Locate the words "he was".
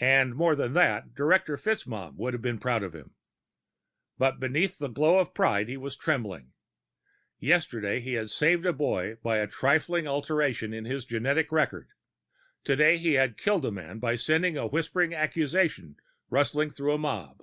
5.68-5.96